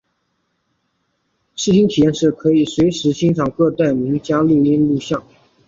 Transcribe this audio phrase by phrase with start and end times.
[1.55, 5.23] 视听体验室中可以随时欣赏各代名家的录音录像。